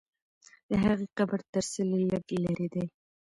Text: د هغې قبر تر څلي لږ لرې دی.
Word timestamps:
د 0.69 0.71
هغې 0.83 1.07
قبر 1.17 1.39
تر 1.53 1.63
څلي 1.73 2.01
لږ 2.11 2.25
لرې 2.45 2.67
دی. 2.73 2.85